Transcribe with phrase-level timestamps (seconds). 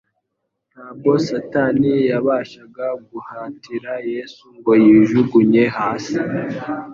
[0.71, 6.17] Ntabwo Satani yabashaga guhatira Yesu ngo yijugunye hasi.